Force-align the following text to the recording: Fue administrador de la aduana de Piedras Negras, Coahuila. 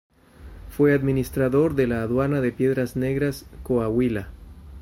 Fue 0.71 0.95
administrador 0.95 1.75
de 1.75 1.85
la 1.85 2.01
aduana 2.01 2.41
de 2.41 2.51
Piedras 2.51 2.95
Negras, 2.95 3.45
Coahuila. 3.61 4.29